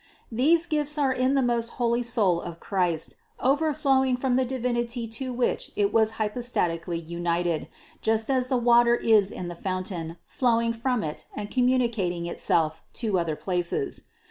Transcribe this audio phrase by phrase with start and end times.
[0.31, 5.31] These gifts were in the most holy soul of Christ, overflowing from the Divinity to
[5.31, 7.67] which it was hypostatically united,
[8.01, 12.81] just as the water is in the fountain, flowing from it and com municating itself
[12.93, 14.05] to other places.